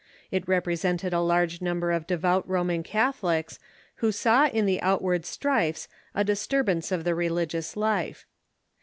[0.31, 3.59] It represented a large number or de Cathoiic Church yqj,^ ]>oman Catholics
[4.01, 8.25] Avho saw in the outward strifes a disturbance of the religious life.